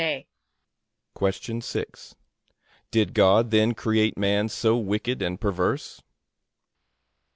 A. 0.03 0.25